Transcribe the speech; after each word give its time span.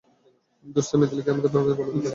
দোস্ত, 0.65 0.91
মিথিলি 0.99 1.21
কি 1.23 1.29
আমাদের 1.31 1.51
ব্যাপারে 1.53 1.75
বলে 1.79 1.91
দিবে? 1.93 2.09